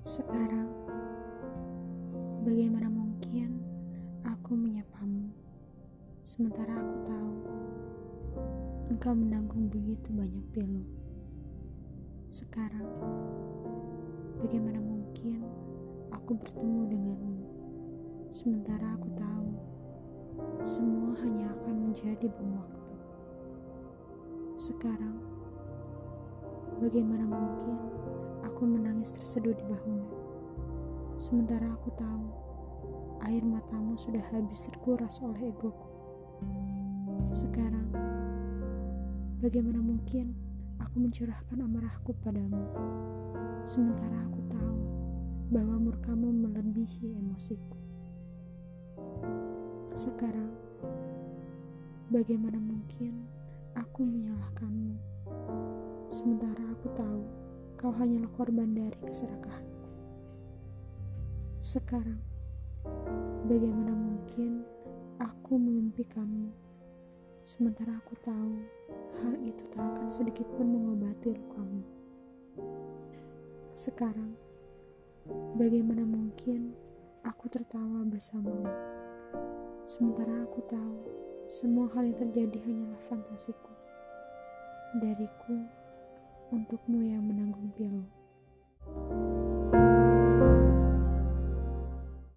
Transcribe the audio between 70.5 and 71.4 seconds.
pun mengobati